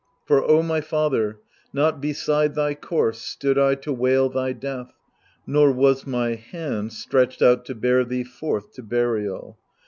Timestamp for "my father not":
0.63-2.01